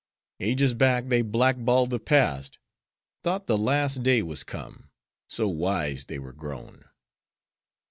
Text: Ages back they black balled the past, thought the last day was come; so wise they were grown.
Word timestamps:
Ages 0.39 0.73
back 0.73 1.09
they 1.09 1.21
black 1.21 1.57
balled 1.59 1.91
the 1.91 1.99
past, 1.99 2.57
thought 3.21 3.45
the 3.45 3.55
last 3.55 4.01
day 4.01 4.23
was 4.23 4.43
come; 4.43 4.89
so 5.29 5.47
wise 5.47 6.05
they 6.05 6.17
were 6.17 6.33
grown. 6.33 6.85